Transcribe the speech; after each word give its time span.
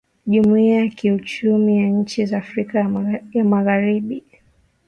Jumuia 0.27 0.75
ya 0.79 0.87
kiuchumi 0.89 1.77
ya 1.77 1.87
nchi 1.89 2.25
za 2.25 2.37
Afrika 2.37 2.79
ya 3.33 3.43
magharibi 3.43 4.23